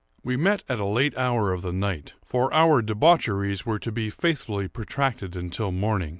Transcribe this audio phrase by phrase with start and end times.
[0.23, 4.09] We met at a late hour of the night; for our debaucheries were to be
[4.09, 6.09] faithfully protracted until morning.